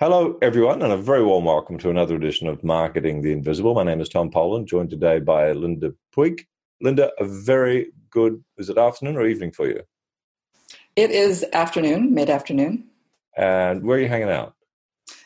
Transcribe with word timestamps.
Hello, 0.00 0.38
everyone, 0.40 0.80
and 0.80 0.94
a 0.94 0.96
very 0.96 1.22
warm 1.22 1.44
welcome 1.44 1.76
to 1.76 1.90
another 1.90 2.16
edition 2.16 2.48
of 2.48 2.64
Marketing 2.64 3.20
the 3.20 3.32
Invisible. 3.32 3.74
My 3.74 3.82
name 3.82 4.00
is 4.00 4.08
Tom 4.08 4.30
Poland, 4.30 4.66
joined 4.66 4.88
today 4.88 5.20
by 5.20 5.52
Linda 5.52 5.92
Puig. 6.16 6.46
Linda, 6.80 7.10
a 7.18 7.24
very 7.26 7.92
good, 8.08 8.42
is 8.56 8.70
it 8.70 8.78
afternoon 8.78 9.18
or 9.18 9.26
evening 9.26 9.52
for 9.52 9.68
you? 9.68 9.82
It 10.96 11.10
is 11.10 11.44
afternoon, 11.52 12.14
mid 12.14 12.30
afternoon. 12.30 12.86
And 13.36 13.84
where 13.84 13.98
are 13.98 14.00
you 14.00 14.08
hanging 14.08 14.30
out? 14.30 14.54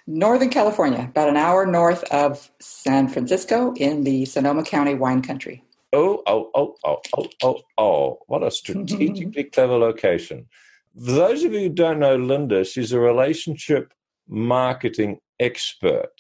Northern 0.09 0.51
California, 0.51 1.07
about 1.09 1.29
an 1.29 1.37
hour 1.37 1.67
north 1.67 2.03
of 2.11 2.51
San 2.61 3.07
Francisco 3.07 3.75
in 3.75 4.03
the 4.03 4.25
Sonoma 4.25 4.65
County 4.65 4.95
wine 4.95 5.23
country. 5.23 5.63
Oh, 5.93 6.21
oh, 6.27 6.51
oh, 6.57 6.75
oh, 6.85 7.01
oh, 7.17 7.29
oh, 7.45 7.61
oh. 7.79 8.19
What 8.27 8.43
a 8.43 8.51
strategically 8.51 9.45
clever 9.53 9.79
location. 9.79 10.49
For 10.97 11.13
those 11.13 11.45
of 11.45 11.53
you 11.53 11.61
who 11.61 11.69
don't 11.69 12.01
know 12.01 12.17
Linda, 12.17 12.65
she's 12.65 12.91
a 12.91 12.99
relationship 12.99 13.95
marketing 14.29 15.19
expert. 15.41 16.13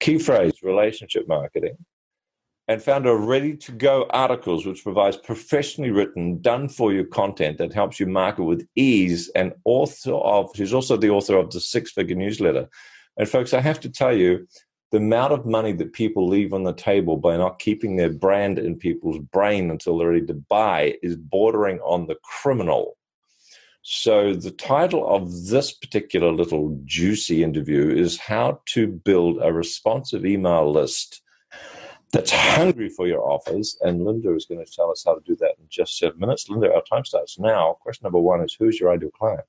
Key 0.00 0.18
phrase 0.18 0.54
relationship 0.62 1.26
marketing. 1.28 1.76
And 2.68 2.82
found 2.82 3.06
a 3.06 3.10
Ready2Go 3.10 4.06
Articles 4.10 4.66
which 4.66 4.82
provides 4.82 5.16
professionally 5.16 5.90
written, 5.90 6.42
done 6.42 6.68
for 6.68 6.92
you 6.92 7.06
content 7.06 7.56
that 7.58 7.72
helps 7.72 7.98
you 7.98 8.06
market 8.06 8.44
with 8.44 8.68
ease. 8.76 9.30
And 9.34 9.54
author 9.64 10.12
of, 10.12 10.50
she's 10.54 10.74
also 10.74 10.98
the 10.98 11.08
author 11.08 11.36
of 11.36 11.50
the 11.50 11.60
Six 11.60 11.92
Figure 11.92 12.16
Newsletter. 12.16 12.68
And 13.16 13.28
folks, 13.28 13.54
I 13.54 13.60
have 13.60 13.80
to 13.80 13.88
tell 13.88 14.14
you, 14.14 14.46
the 14.90 14.98
amount 14.98 15.32
of 15.32 15.46
money 15.46 15.72
that 15.72 15.92
people 15.92 16.28
leave 16.28 16.52
on 16.54 16.62
the 16.62 16.72
table 16.72 17.16
by 17.16 17.36
not 17.36 17.58
keeping 17.58 17.96
their 17.96 18.12
brand 18.12 18.58
in 18.58 18.76
people's 18.76 19.18
brain 19.18 19.70
until 19.70 19.98
they're 19.98 20.08
ready 20.08 20.26
to 20.26 20.34
buy 20.34 20.94
is 21.02 21.16
bordering 21.16 21.78
on 21.80 22.06
the 22.06 22.16
criminal. 22.22 22.97
So, 23.90 24.34
the 24.34 24.50
title 24.50 25.08
of 25.08 25.46
this 25.46 25.72
particular 25.72 26.30
little 26.30 26.78
juicy 26.84 27.42
interview 27.42 27.88
is 27.88 28.18
How 28.18 28.60
to 28.74 28.86
Build 28.86 29.38
a 29.40 29.50
Responsive 29.50 30.26
Email 30.26 30.70
List 30.70 31.22
That's 32.12 32.30
Hungry 32.30 32.90
for 32.90 33.06
Your 33.06 33.22
Offers. 33.22 33.78
And 33.80 34.04
Linda 34.04 34.34
is 34.34 34.44
going 34.44 34.62
to 34.62 34.70
tell 34.70 34.90
us 34.90 35.04
how 35.06 35.14
to 35.14 35.22
do 35.24 35.34
that 35.36 35.54
in 35.58 35.64
just 35.70 35.96
seven 35.96 36.20
minutes. 36.20 36.50
Linda, 36.50 36.70
our 36.70 36.82
time 36.82 37.06
starts 37.06 37.38
now. 37.38 37.78
Question 37.80 38.04
number 38.04 38.18
one 38.18 38.42
is 38.42 38.54
Who's 38.58 38.78
your 38.78 38.92
ideal 38.92 39.08
client? 39.10 39.46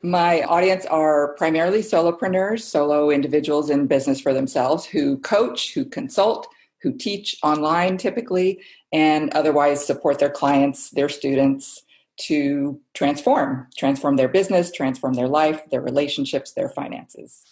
My 0.00 0.40
audience 0.44 0.86
are 0.86 1.34
primarily 1.34 1.80
solopreneurs, 1.80 2.62
solo 2.62 3.10
individuals 3.10 3.68
in 3.68 3.86
business 3.86 4.18
for 4.18 4.32
themselves 4.32 4.86
who 4.86 5.18
coach, 5.18 5.74
who 5.74 5.84
consult, 5.84 6.48
who 6.80 6.96
teach 6.96 7.36
online 7.42 7.98
typically, 7.98 8.62
and 8.94 9.30
otherwise 9.34 9.86
support 9.86 10.20
their 10.20 10.30
clients, 10.30 10.88
their 10.88 11.10
students 11.10 11.82
to 12.18 12.80
transform, 12.94 13.66
transform 13.76 14.16
their 14.16 14.28
business, 14.28 14.70
transform 14.70 15.14
their 15.14 15.28
life, 15.28 15.68
their 15.70 15.80
relationships, 15.80 16.52
their 16.52 16.68
finances. 16.68 17.42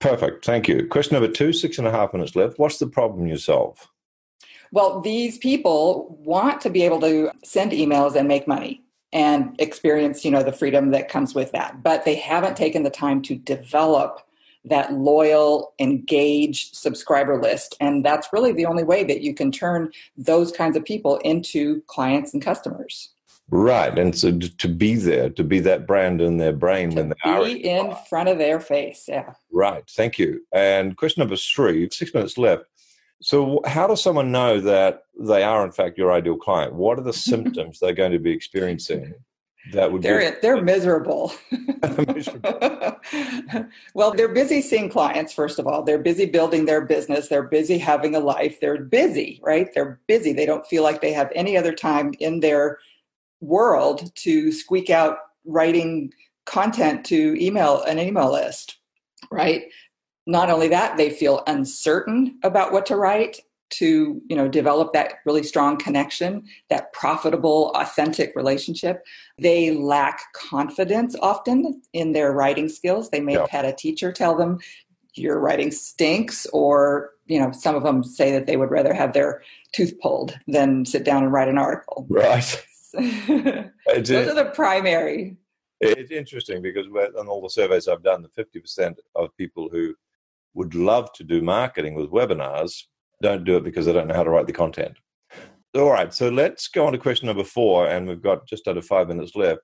Perfect. 0.00 0.44
Thank 0.44 0.68
you. 0.68 0.86
Question 0.86 1.14
number 1.14 1.32
two, 1.32 1.52
six 1.52 1.78
and 1.78 1.86
a 1.86 1.90
half 1.90 2.12
minutes 2.12 2.34
left. 2.34 2.58
What's 2.58 2.78
the 2.78 2.86
problem 2.86 3.26
you 3.26 3.36
solve? 3.36 3.88
Well, 4.72 5.00
these 5.00 5.38
people 5.38 6.18
want 6.20 6.60
to 6.62 6.70
be 6.70 6.82
able 6.82 7.00
to 7.02 7.30
send 7.44 7.72
emails 7.72 8.16
and 8.16 8.26
make 8.26 8.48
money 8.48 8.82
and 9.12 9.54
experience, 9.60 10.24
you 10.24 10.30
know, 10.30 10.42
the 10.42 10.52
freedom 10.52 10.90
that 10.90 11.08
comes 11.08 11.34
with 11.34 11.52
that. 11.52 11.82
But 11.82 12.04
they 12.04 12.14
haven't 12.14 12.56
taken 12.56 12.82
the 12.82 12.90
time 12.90 13.20
to 13.22 13.36
develop 13.36 14.20
that 14.64 14.92
loyal, 14.92 15.74
engaged 15.78 16.74
subscriber 16.74 17.40
list. 17.40 17.76
And 17.80 18.04
that's 18.04 18.32
really 18.32 18.52
the 18.52 18.66
only 18.66 18.84
way 18.84 19.04
that 19.04 19.20
you 19.20 19.34
can 19.34 19.52
turn 19.52 19.92
those 20.16 20.52
kinds 20.52 20.76
of 20.76 20.84
people 20.84 21.18
into 21.18 21.82
clients 21.82 22.32
and 22.32 22.42
customers. 22.42 23.11
Right, 23.50 23.98
and 23.98 24.16
so 24.16 24.38
to 24.38 24.68
be 24.68 24.94
there, 24.94 25.28
to 25.30 25.44
be 25.44 25.60
that 25.60 25.86
brand 25.86 26.22
in 26.22 26.38
their 26.38 26.54
brain 26.54 26.90
to 26.90 26.96
when 26.96 27.08
they 27.10 27.14
be 27.24 27.30
are 27.30 27.46
in 27.46 27.94
front 28.08 28.28
of 28.28 28.38
their 28.38 28.60
face. 28.60 29.04
Yeah. 29.08 29.34
Right, 29.52 29.84
thank 29.90 30.18
you. 30.18 30.40
And 30.52 30.96
question 30.96 31.20
number 31.20 31.36
three, 31.36 31.88
six 31.90 32.14
minutes 32.14 32.38
left. 32.38 32.64
So, 33.20 33.60
how 33.66 33.86
does 33.86 34.02
someone 34.02 34.32
know 34.32 34.58
that 34.60 35.04
they 35.18 35.42
are, 35.42 35.64
in 35.64 35.72
fact, 35.72 35.98
your 35.98 36.12
ideal 36.12 36.36
client? 36.36 36.74
What 36.74 36.98
are 36.98 37.02
the 37.02 37.12
symptoms 37.30 37.78
they're 37.78 37.92
going 37.92 38.12
to 38.12 38.18
be 38.18 38.32
experiencing 38.32 39.14
that 39.70 39.92
would 39.92 40.02
they're 40.02 40.32
be 40.32 40.36
they're 40.42 40.62
miserable. 40.62 41.32
miserable? 42.08 42.98
well, 43.94 44.12
they're 44.12 44.34
busy 44.34 44.60
seeing 44.60 44.88
clients. 44.88 45.32
First 45.32 45.58
of 45.58 45.66
all, 45.66 45.82
they're 45.82 45.98
busy 45.98 46.26
building 46.26 46.64
their 46.64 46.80
business. 46.84 47.28
They're 47.28 47.44
busy 47.44 47.78
having 47.78 48.16
a 48.16 48.20
life. 48.20 48.58
They're 48.60 48.82
busy, 48.82 49.40
right? 49.42 49.68
They're 49.72 50.00
busy. 50.08 50.32
They 50.32 50.46
don't 50.46 50.66
feel 50.66 50.82
like 50.82 51.00
they 51.00 51.12
have 51.12 51.30
any 51.34 51.56
other 51.56 51.72
time 51.72 52.14
in 52.18 52.40
their 52.40 52.78
world 53.42 54.14
to 54.16 54.52
squeak 54.52 54.88
out 54.88 55.18
writing 55.44 56.12
content 56.46 57.04
to 57.06 57.36
email 57.42 57.82
an 57.82 57.98
email 57.98 58.32
list, 58.32 58.78
right? 59.30 59.64
Not 60.26 60.50
only 60.50 60.68
that, 60.68 60.96
they 60.96 61.10
feel 61.10 61.42
uncertain 61.46 62.38
about 62.42 62.72
what 62.72 62.86
to 62.86 62.96
write 62.96 63.40
to 63.70 64.20
you 64.28 64.36
know 64.36 64.48
develop 64.48 64.92
that 64.92 65.14
really 65.24 65.42
strong 65.42 65.78
connection 65.78 66.44
that 66.68 66.92
profitable 66.92 67.72
authentic 67.74 68.30
relationship 68.36 69.02
they 69.38 69.70
lack 69.70 70.20
confidence 70.34 71.16
often 71.22 71.80
in 71.94 72.12
their 72.12 72.32
writing 72.32 72.68
skills 72.68 73.08
they 73.08 73.20
may 73.20 73.32
yeah. 73.32 73.40
have 73.40 73.48
had 73.48 73.64
a 73.64 73.72
teacher 73.72 74.12
tell 74.12 74.36
them 74.36 74.58
your 75.14 75.40
writing 75.40 75.70
stinks 75.70 76.46
or 76.52 77.12
you 77.26 77.40
know 77.40 77.50
some 77.50 77.74
of 77.74 77.82
them 77.82 78.04
say 78.04 78.30
that 78.30 78.46
they 78.46 78.58
would 78.58 78.70
rather 78.70 78.92
have 78.92 79.14
their 79.14 79.42
tooth 79.72 79.98
pulled 80.00 80.38
than 80.46 80.84
sit 80.84 81.02
down 81.02 81.22
and 81.22 81.32
write 81.32 81.48
an 81.48 81.56
article 81.56 82.06
right 82.10 82.62
Those 82.94 84.10
are 84.10 84.34
the 84.34 84.52
primary. 84.54 85.36
It's 85.80 86.12
interesting 86.12 86.62
because 86.62 86.86
on 87.18 87.26
all 87.26 87.42
the 87.42 87.50
surveys 87.50 87.88
I've 87.88 88.02
done, 88.04 88.22
the 88.22 88.44
50% 88.44 88.94
of 89.16 89.36
people 89.36 89.68
who 89.70 89.94
would 90.54 90.74
love 90.74 91.12
to 91.14 91.24
do 91.24 91.42
marketing 91.42 91.94
with 91.94 92.10
webinars 92.10 92.84
don't 93.22 93.44
do 93.44 93.56
it 93.56 93.64
because 93.64 93.86
they 93.86 93.92
don't 93.92 94.06
know 94.08 94.14
how 94.14 94.22
to 94.22 94.30
write 94.30 94.46
the 94.46 94.52
content. 94.52 94.96
All 95.74 95.90
right, 95.90 96.12
so 96.12 96.28
let's 96.28 96.68
go 96.68 96.86
on 96.86 96.92
to 96.92 96.98
question 96.98 97.26
number 97.26 97.44
four, 97.44 97.88
and 97.88 98.06
we've 98.06 98.22
got 98.22 98.46
just 98.46 98.68
under 98.68 98.82
five 98.82 99.08
minutes 99.08 99.34
left. 99.34 99.62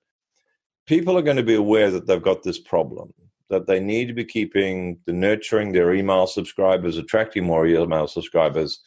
People 0.86 1.18
are 1.18 1.22
going 1.22 1.36
to 1.36 1.42
be 1.42 1.56
aware 1.56 1.90
that 1.90 2.06
they've 2.06 2.22
got 2.22 2.42
this 2.42 2.58
problem, 2.58 3.12
that 3.50 3.66
they 3.66 3.78
need 3.78 4.08
to 4.08 4.14
be 4.14 4.24
keeping 4.24 4.98
the 5.04 5.12
nurturing 5.12 5.70
their 5.70 5.92
email 5.92 6.26
subscribers, 6.26 6.96
attracting 6.96 7.44
more 7.44 7.66
email 7.66 8.08
subscribers, 8.08 8.80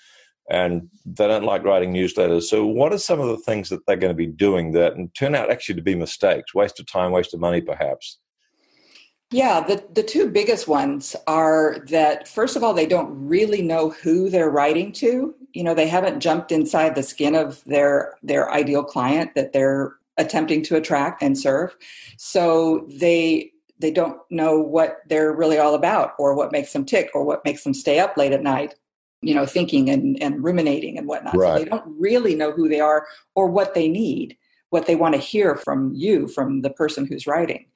and 0.50 0.90
they 1.06 1.28
don't 1.28 1.46
like 1.46 1.63
writing 1.63 1.94
newsletters. 1.94 2.44
So, 2.44 2.66
what 2.66 2.94
are 2.94 2.97
some 2.97 3.19
of 3.19 3.28
the 3.28 3.38
things 3.38 3.69
that 3.69 3.85
they're 3.85 3.96
going 3.96 4.12
to 4.12 4.16
be 4.16 4.28
doing 4.28 4.72
that 4.74 4.96
and 4.96 5.13
turn 5.16 5.35
out 5.35 5.52
actually 5.52 5.75
to 5.75 5.81
be 5.81 5.96
mistakes, 5.96 6.53
waste 6.53 6.79
of 6.79 6.88
time, 6.88 7.12
waste 7.12 7.34
of 7.34 7.40
money, 7.40 7.62
perhaps? 7.62 8.19
Yeah, 9.31 9.62
the, 9.62 9.81
the 9.94 10.03
two 10.03 10.29
biggest 10.29 10.68
ones 10.68 11.16
are 11.25 11.78
that, 11.88 12.28
first 12.28 12.57
of 12.57 12.66
all, 12.66 12.74
they 12.74 12.85
don't 12.85 13.09
really 13.25 13.62
know 13.62 13.90
who 13.90 14.29
they're 14.29 14.50
writing 14.50 14.91
to. 14.94 15.34
You 15.53 15.63
know, 15.63 15.74
they 15.74 15.88
haven't 15.88 16.19
jumped 16.19 16.52
inside 16.52 16.96
the 16.96 17.03
skin 17.03 17.35
of 17.35 17.63
their 17.63 18.16
their 18.22 18.52
ideal 18.52 18.84
client 18.84 19.35
that 19.35 19.53
they're 19.53 19.96
attempting 20.18 20.63
to 20.63 20.75
attract 20.75 21.22
and 21.23 21.38
serve. 21.38 21.75
So 22.18 22.88
they 22.90 23.52
they 23.79 23.91
don't 23.91 24.19
know 24.29 24.59
what 24.59 24.97
they're 25.08 25.34
really 25.34 25.58
all 25.58 25.75
about 25.75 26.13
or 26.19 26.35
what 26.35 26.52
makes 26.52 26.73
them 26.73 26.85
tick 26.85 27.09
or 27.13 27.23
what 27.23 27.44
makes 27.46 27.63
them 27.63 27.73
stay 27.73 28.00
up 28.00 28.16
late 28.18 28.31
at 28.31 28.44
night 28.44 28.75
you 29.21 29.35
know, 29.35 29.45
thinking 29.45 29.89
and, 29.89 30.21
and 30.21 30.43
ruminating 30.43 30.97
and 30.97 31.07
whatnot. 31.07 31.35
Right. 31.35 31.57
So 31.57 31.63
they 31.63 31.69
don't 31.69 31.99
really 31.99 32.35
know 32.35 32.51
who 32.51 32.67
they 32.67 32.79
are 32.79 33.05
or 33.35 33.47
what 33.47 33.73
they 33.73 33.87
need, 33.87 34.37
what 34.69 34.87
they 34.87 34.95
want 34.95 35.15
to 35.15 35.21
hear 35.21 35.55
from 35.55 35.93
you, 35.93 36.27
from 36.27 36.61
the 36.61 36.71
person 36.71 37.05
who's 37.05 37.27
writing. 37.27 37.67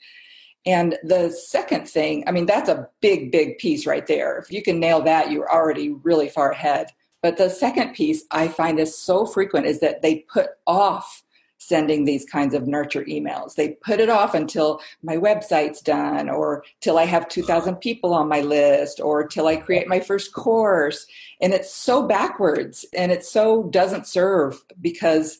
And 0.65 0.97
the 1.03 1.29
second 1.29 1.87
thing, 1.87 2.23
I 2.25 2.31
mean, 2.31 2.47
that's 2.47 2.69
a 2.69 2.89
big, 2.99 3.31
big 3.31 3.59
piece 3.59 3.85
right 3.85 4.07
there. 4.07 4.37
If 4.37 4.51
you 4.51 4.63
can 4.63 4.79
nail 4.79 5.01
that, 5.01 5.31
you're 5.31 5.51
already 5.51 5.91
really 5.91 6.29
far 6.29 6.51
ahead. 6.51 6.87
But 7.21 7.37
the 7.37 7.49
second 7.49 7.93
piece 7.93 8.23
I 8.31 8.47
find 8.47 8.79
is 8.79 8.97
so 8.97 9.25
frequent 9.25 9.67
is 9.67 9.79
that 9.81 10.01
they 10.01 10.25
put 10.31 10.49
off 10.65 11.23
sending 11.57 12.05
these 12.05 12.25
kinds 12.25 12.53
of 12.53 12.67
nurture 12.67 13.03
emails. 13.05 13.55
They 13.55 13.69
put 13.69 13.99
it 13.99 14.09
off 14.09 14.33
until 14.33 14.81
my 15.01 15.17
website's 15.17 15.81
done 15.81 16.29
or 16.29 16.63
till 16.81 16.97
I 16.97 17.05
have 17.05 17.27
2,000 17.27 17.77
people 17.77 18.13
on 18.13 18.27
my 18.27 18.41
list 18.41 18.99
or 18.99 19.27
till 19.27 19.47
I 19.47 19.55
create 19.55 19.87
my 19.87 19.99
first 19.99 20.33
course. 20.33 21.07
And 21.41 21.53
it's 21.53 21.73
so 21.73 22.07
backwards 22.07 22.85
and 22.93 23.11
it 23.11 23.25
so 23.25 23.63
doesn't 23.63 24.07
serve 24.07 24.63
because 24.81 25.39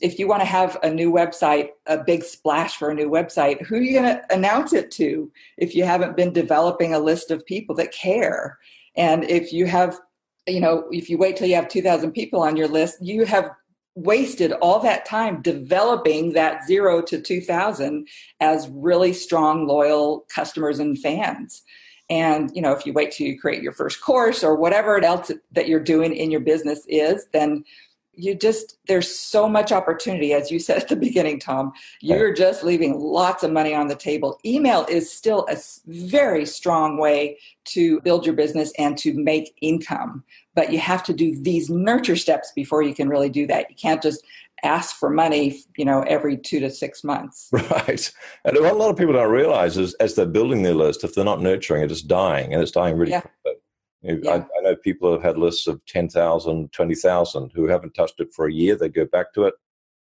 if 0.00 0.18
you 0.18 0.28
want 0.28 0.42
to 0.42 0.46
have 0.46 0.76
a 0.82 0.90
new 0.90 1.10
website, 1.10 1.70
a 1.86 1.96
big 1.96 2.22
splash 2.22 2.76
for 2.76 2.90
a 2.90 2.94
new 2.94 3.08
website, 3.08 3.62
who 3.62 3.76
are 3.76 3.80
you 3.80 3.98
going 3.98 4.14
to 4.14 4.34
announce 4.34 4.72
it 4.72 4.90
to 4.92 5.30
if 5.56 5.74
you 5.74 5.84
haven't 5.84 6.16
been 6.16 6.32
developing 6.32 6.92
a 6.92 6.98
list 6.98 7.30
of 7.30 7.46
people 7.46 7.74
that 7.76 7.92
care? 7.92 8.58
And 8.94 9.24
if 9.24 9.52
you 9.52 9.66
have 9.66 10.00
you 10.46 10.60
know, 10.60 10.84
if 10.92 11.10
you 11.10 11.18
wait 11.18 11.36
till 11.36 11.48
you 11.48 11.56
have 11.56 11.68
2,000 11.68 12.12
people 12.12 12.40
on 12.40 12.56
your 12.56 12.68
list, 12.68 13.02
you 13.02 13.24
have 13.24 13.50
wasted 13.96 14.52
all 14.52 14.78
that 14.78 15.06
time 15.06 15.40
developing 15.40 16.34
that 16.34 16.64
zero 16.66 17.02
to 17.02 17.20
2000 17.20 18.06
as 18.40 18.68
really 18.68 19.12
strong 19.12 19.66
loyal 19.66 20.26
customers 20.28 20.78
and 20.78 20.98
fans. 20.98 21.62
And 22.08 22.54
you 22.54 22.62
know 22.62 22.72
if 22.72 22.86
you 22.86 22.92
wait 22.92 23.10
till 23.10 23.26
you 23.26 23.40
create 23.40 23.62
your 23.62 23.72
first 23.72 24.00
course 24.00 24.44
or 24.44 24.54
whatever 24.54 25.02
else 25.02 25.32
that 25.52 25.66
you're 25.66 25.80
doing 25.80 26.14
in 26.14 26.30
your 26.30 26.40
business 26.40 26.84
is 26.86 27.26
then 27.32 27.64
you 28.12 28.34
just 28.34 28.78
there's 28.86 29.08
so 29.08 29.48
much 29.48 29.72
opportunity 29.72 30.32
as 30.32 30.50
you 30.50 30.58
said 30.58 30.82
at 30.82 30.88
the 30.88 30.96
beginning 30.96 31.40
tom. 31.40 31.72
You're 32.00 32.32
just 32.32 32.62
leaving 32.62 33.00
lots 33.00 33.42
of 33.42 33.50
money 33.50 33.74
on 33.74 33.88
the 33.88 33.96
table. 33.96 34.38
Email 34.44 34.86
is 34.88 35.12
still 35.12 35.46
a 35.50 35.56
very 35.86 36.46
strong 36.46 36.98
way 36.98 37.38
to 37.66 38.00
build 38.02 38.24
your 38.24 38.34
business 38.34 38.72
and 38.78 38.96
to 38.98 39.12
make 39.14 39.56
income 39.60 40.22
but 40.56 40.72
you 40.72 40.80
have 40.80 41.04
to 41.04 41.12
do 41.12 41.40
these 41.40 41.70
nurture 41.70 42.16
steps 42.16 42.50
before 42.56 42.82
you 42.82 42.94
can 42.94 43.08
really 43.08 43.30
do 43.30 43.46
that 43.46 43.70
you 43.70 43.76
can't 43.76 44.02
just 44.02 44.24
ask 44.64 44.96
for 44.96 45.10
money 45.10 45.62
you 45.76 45.84
know 45.84 46.00
every 46.08 46.36
two 46.36 46.58
to 46.58 46.70
six 46.70 47.04
months 47.04 47.48
right 47.52 48.12
and 48.44 48.56
what 48.58 48.72
a 48.72 48.76
lot 48.76 48.90
of 48.90 48.96
people 48.96 49.12
don't 49.12 49.30
realize 49.30 49.76
is 49.76 49.94
as 49.94 50.14
they're 50.14 50.26
building 50.26 50.62
their 50.62 50.74
list 50.74 51.04
if 51.04 51.14
they're 51.14 51.24
not 51.24 51.40
nurturing 51.40 51.82
it, 51.82 51.92
it's 51.92 52.02
dying 52.02 52.52
and 52.52 52.60
it's 52.60 52.72
dying 52.72 52.96
really 52.96 53.12
yeah. 53.12 53.20
quickly 53.20 53.60
yeah. 54.02 54.30
I, 54.30 54.36
I, 54.36 54.62
know 54.62 54.76
people 54.76 55.10
have 55.12 55.22
had 55.22 55.38
lists 55.38 55.66
of 55.66 55.84
10,000, 55.86 56.72
20,000 56.72 57.52
who 57.54 57.66
haven't 57.66 57.94
touched 57.94 58.20
it 58.20 58.32
for 58.32 58.46
a 58.46 58.52
year. 58.52 58.76
They 58.76 58.88
go 58.88 59.04
back 59.06 59.32
to 59.34 59.44
it, 59.44 59.54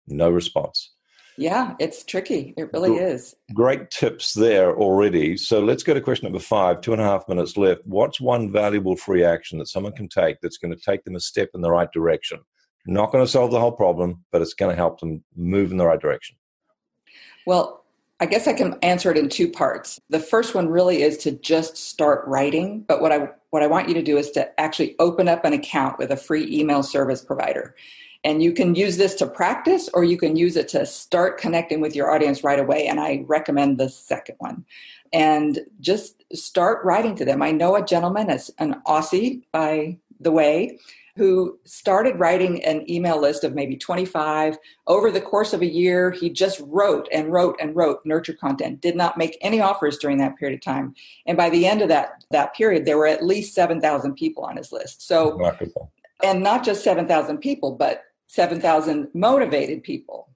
no 0.06 0.31
response. 0.31 0.93
Yeah, 1.38 1.76
it's 1.79 2.02
tricky. 2.02 2.52
It 2.56 2.73
really 2.73 2.96
is. 2.96 3.37
Great 3.55 3.90
tips 3.90 4.35
there 4.35 4.76
already. 4.76 5.37
So 5.37 5.61
let's 5.61 5.85
go 5.85 5.94
to 5.94 6.00
question 6.00 6.26
number 6.26 6.40
five, 6.40 6.81
two 6.81 6.93
and 6.93 7.00
a 7.00 7.05
half 7.05 7.29
minutes 7.29 7.56
left. 7.56 7.82
What's 7.85 8.20
one 8.20 8.50
valuable 8.50 8.96
free 8.96 9.25
action 9.25 9.58
that 9.58 9.69
someone 9.69 9.93
can 9.93 10.08
take 10.08 10.40
that's 10.40 10.58
going 10.58 10.75
to 10.75 10.81
take 10.81 11.05
them 11.05 11.14
a 11.14 11.20
step 11.20 11.50
in 11.55 11.61
the 11.61 11.70
right 11.70 11.90
direction? 11.93 12.40
Not 12.87 13.12
going 13.12 13.25
to 13.25 13.31
solve 13.31 13.52
the 13.52 13.61
whole 13.61 13.73
problem, 13.73 14.25
but 14.32 14.43
it's 14.43 14.55
going 14.55 14.70
to 14.70 14.76
help 14.76 14.99
them 14.99 15.23
move 15.37 15.70
in 15.70 15.76
the 15.76 15.87
right 15.87 16.00
direction. 16.00 16.37
Well, 17.46 17.85
I 18.19 18.26
guess 18.26 18.49
I 18.49 18.52
can 18.52 18.76
answer 18.82 19.12
it 19.12 19.17
in 19.17 19.29
two 19.29 19.49
parts. 19.49 20.00
The 20.11 20.19
first 20.19 20.55
one 20.55 20.69
really 20.69 21.02
is 21.02 21.19
to 21.19 21.31
just 21.31 21.76
start 21.76 22.26
writing, 22.26 22.81
but 22.88 23.00
what 23.00 23.12
I 23.12 23.29
what 23.50 23.62
I 23.62 23.69
want 23.69 23.88
you 23.88 23.94
to 23.94 24.02
do 24.02 24.19
is 24.19 24.31
to 24.32 24.61
actually 24.61 24.96
open 24.99 25.29
up 25.29 25.44
an 25.44 25.52
account 25.52 25.99
with 25.99 26.11
a 26.11 26.17
free 26.17 26.46
email 26.50 26.82
service 26.82 27.25
provider. 27.25 27.76
And 28.25 28.43
you 28.43 28.53
can 28.53 28.75
use 28.75 28.97
this 28.97 29.15
to 29.17 29.26
practice 29.26 29.88
or 29.94 30.05
you 30.05 30.19
can 30.19 30.37
use 30.37 30.56
it 30.56 30.69
to 30.69 30.85
start 30.87 31.38
connecting 31.38 31.81
with 31.81 31.94
your 31.94 32.11
audience 32.11 32.43
right 32.43 32.59
away 32.59 32.87
and 32.87 33.00
I 33.00 33.25
recommend 33.26 33.79
the 33.79 33.88
second 33.88 34.37
one. 34.38 34.65
And 35.12 35.61
just 35.81 36.25
start 36.35 36.85
writing 36.85 37.15
to 37.17 37.25
them. 37.25 37.43
I 37.43 37.53
know 37.53 37.76
a 37.76 37.85
gentleman, 37.85 38.29
as 38.29 38.50
an 38.59 38.82
Aussie 38.87 39.43
by 39.53 39.97
the 40.20 40.32
way, 40.32 40.79
who 41.19 41.59
started 41.65 42.19
writing 42.19 42.65
an 42.65 42.88
email 42.88 43.20
list 43.20 43.43
of 43.43 43.55
maybe 43.55 43.76
25. 43.76 44.56
Over 44.87 45.11
the 45.11 45.21
course 45.21 45.53
of 45.53 45.61
a 45.61 45.67
year, 45.67 46.12
he 46.12 46.31
just 46.31 46.61
wrote 46.64 47.09
and 47.12 47.32
wrote 47.32 47.56
and 47.61 47.75
wrote 47.75 48.00
nurture 48.05 48.32
content, 48.32 48.81
did 48.81 48.94
not 48.94 49.19
make 49.19 49.37
any 49.41 49.61
offers 49.61 49.99
during 49.99 50.19
that 50.19 50.37
period 50.37 50.56
of 50.56 50.62
time. 50.62 50.94
And 51.26 51.37
by 51.37 51.50
the 51.50 51.67
end 51.67 51.82
of 51.82 51.88
that, 51.88 52.25
that 52.31 52.55
period, 52.55 52.85
there 52.85 52.97
were 52.97 53.09
at 53.09 53.25
least 53.25 53.55
7,000 53.55 54.14
people 54.14 54.44
on 54.44 54.56
his 54.56 54.71
list. 54.71 55.06
So, 55.06 55.32
Remarkable. 55.32 55.91
and 56.23 56.41
not 56.43 56.64
just 56.64 56.85
7,000 56.85 57.38
people, 57.38 57.73
but 57.73 58.05
7,000 58.28 59.08
motivated 59.14 59.82
people. 59.82 60.28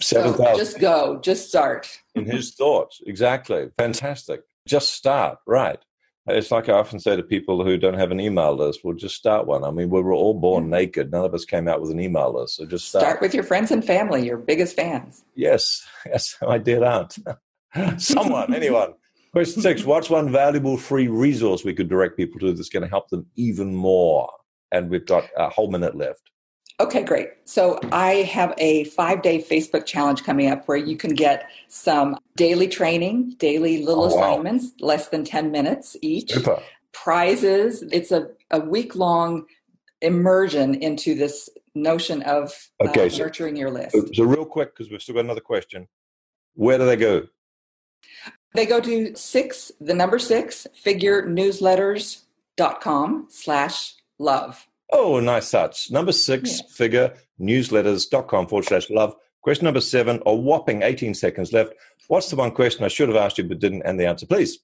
7,000. 0.00 0.44
So 0.44 0.56
just 0.56 0.78
go, 0.78 1.20
just 1.20 1.48
start. 1.48 1.88
In 2.14 2.24
his 2.24 2.54
thoughts, 2.54 3.00
exactly. 3.06 3.68
Fantastic. 3.78 4.42
Just 4.66 4.92
start, 4.92 5.38
right. 5.46 5.78
It's 6.26 6.50
like 6.50 6.70
I 6.70 6.72
often 6.72 7.00
say 7.00 7.16
to 7.16 7.22
people 7.22 7.62
who 7.64 7.76
don't 7.76 7.98
have 7.98 8.10
an 8.10 8.18
email 8.18 8.56
list, 8.56 8.80
well, 8.82 8.94
just 8.94 9.14
start 9.14 9.46
one. 9.46 9.62
I 9.62 9.70
mean, 9.70 9.90
we 9.90 10.00
were 10.00 10.14
all 10.14 10.32
born 10.32 10.64
mm-hmm. 10.64 10.72
naked. 10.72 11.10
None 11.10 11.24
of 11.24 11.34
us 11.34 11.44
came 11.44 11.68
out 11.68 11.82
with 11.82 11.90
an 11.90 12.00
email 12.00 12.32
list. 12.32 12.56
So 12.56 12.64
just 12.64 12.88
start. 12.88 13.02
Start 13.02 13.20
with 13.20 13.34
your 13.34 13.44
friends 13.44 13.70
and 13.70 13.84
family, 13.84 14.24
your 14.24 14.38
biggest 14.38 14.74
fans. 14.76 15.24
Yes. 15.34 15.86
Yes, 16.06 16.36
my 16.42 16.58
dear 16.58 16.84
aunt. 16.84 17.16
Someone, 17.96 18.54
anyone. 18.54 18.92
Question 19.32 19.62
six 19.62 19.84
What's 19.84 20.10
one 20.10 20.30
valuable 20.30 20.76
free 20.76 21.08
resource 21.08 21.64
we 21.64 21.72
could 21.72 21.88
direct 21.88 22.16
people 22.16 22.38
to 22.40 22.52
that's 22.52 22.68
going 22.68 22.82
to 22.82 22.88
help 22.88 23.08
them 23.08 23.26
even 23.36 23.74
more? 23.74 24.30
And 24.70 24.90
we've 24.90 25.06
got 25.06 25.24
a 25.36 25.48
whole 25.48 25.70
minute 25.70 25.96
left. 25.96 26.30
Okay, 26.80 27.04
great. 27.04 27.28
So 27.44 27.78
I 27.92 28.14
have 28.14 28.52
a 28.58 28.84
five 28.84 29.22
day 29.22 29.40
Facebook 29.40 29.86
challenge 29.86 30.24
coming 30.24 30.50
up 30.50 30.66
where 30.66 30.76
you 30.76 30.96
can 30.96 31.14
get 31.14 31.48
some 31.68 32.18
daily 32.36 32.66
training, 32.66 33.36
daily 33.38 33.84
little 33.84 34.04
oh, 34.04 34.16
wow. 34.16 34.32
assignments, 34.32 34.72
less 34.80 35.08
than 35.08 35.24
10 35.24 35.52
minutes 35.52 35.96
each, 36.02 36.32
Super. 36.32 36.60
prizes. 36.92 37.84
It's 37.92 38.10
a, 38.10 38.28
a 38.50 38.58
week 38.58 38.96
long 38.96 39.46
immersion 40.02 40.74
into 40.74 41.14
this 41.14 41.48
notion 41.76 42.22
of 42.22 42.52
uh, 42.82 42.88
okay, 42.88 43.06
uh, 43.06 43.10
so, 43.10 43.24
nurturing 43.24 43.56
your 43.56 43.70
list. 43.70 43.96
So, 44.14 44.24
real 44.24 44.44
quick, 44.44 44.74
because 44.74 44.90
we've 44.90 45.00
still 45.00 45.14
got 45.14 45.24
another 45.24 45.40
question. 45.40 45.86
Where 46.54 46.78
do 46.78 46.86
they 46.86 46.96
go? 46.96 47.28
They 48.54 48.66
go 48.66 48.80
to 48.80 49.14
six, 49.16 49.70
the 49.80 49.94
number 49.94 50.18
six, 50.18 50.66
figure 50.74 51.22
newsletters.com 51.22 53.26
slash 53.28 53.94
love. 54.18 54.66
Oh, 54.96 55.18
nice 55.18 55.50
touch. 55.50 55.90
Number 55.90 56.12
six, 56.12 56.60
yeah. 56.60 56.66
figure 56.70 57.14
newsletters.com 57.40 58.46
forward 58.46 58.64
slash 58.64 58.88
love. 58.90 59.16
Question 59.42 59.64
number 59.64 59.80
seven, 59.80 60.22
a 60.24 60.32
whopping 60.32 60.82
18 60.82 61.14
seconds 61.14 61.52
left. 61.52 61.72
What's 62.06 62.30
the 62.30 62.36
one 62.36 62.52
question 62.52 62.84
I 62.84 62.88
should 62.88 63.08
have 63.08 63.16
asked 63.16 63.36
you 63.36 63.44
but 63.44 63.58
didn't? 63.58 63.82
And 63.82 63.98
the 63.98 64.06
answer, 64.06 64.24
please. 64.24 64.60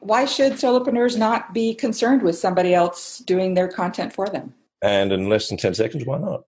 Why 0.00 0.26
should 0.26 0.52
solopreneurs 0.52 1.16
not 1.16 1.54
be 1.54 1.74
concerned 1.74 2.20
with 2.20 2.36
somebody 2.36 2.74
else 2.74 3.20
doing 3.20 3.54
their 3.54 3.66
content 3.66 4.12
for 4.12 4.28
them? 4.28 4.52
And 4.82 5.10
in 5.10 5.30
less 5.30 5.48
than 5.48 5.56
10 5.56 5.72
seconds, 5.72 6.04
why 6.04 6.18
not? 6.18 6.44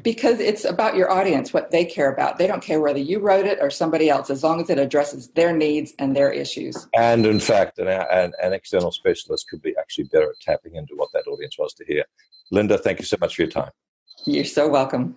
Because 0.00 0.40
it's 0.40 0.64
about 0.64 0.96
your 0.96 1.10
audience 1.10 1.52
what 1.52 1.70
they 1.70 1.84
care 1.84 2.10
about. 2.10 2.38
They 2.38 2.46
don't 2.46 2.62
care 2.62 2.80
whether 2.80 2.98
you 2.98 3.18
wrote 3.18 3.46
it 3.46 3.58
or 3.60 3.70
somebody 3.70 4.08
else 4.08 4.30
as 4.30 4.42
long 4.42 4.60
as 4.60 4.70
it 4.70 4.78
addresses 4.78 5.28
their 5.28 5.54
needs 5.54 5.92
and 5.98 6.16
their 6.16 6.32
issues. 6.32 6.88
And 6.94 7.26
in 7.26 7.40
fact 7.40 7.78
an, 7.78 7.88
an, 7.88 8.32
an, 8.42 8.52
external 8.52 8.90
specialist 8.90 9.48
could 9.48 9.60
be 9.60 9.74
actually 9.78 10.04
better 10.04 10.30
at 10.30 10.40
tapping 10.40 10.76
into 10.76 10.94
what 10.96 11.10
that 11.12 11.26
audience 11.26 11.58
wants 11.58 11.74
to 11.74 11.84
hear. 11.84 12.04
Linda 12.50 12.78
thank 12.78 13.00
you 13.00 13.04
so 13.04 13.16
much 13.20 13.36
for 13.36 13.42
your 13.42 13.50
time. 13.50 13.70
You're 14.24 14.44
so 14.44 14.68
welcome 14.68 15.16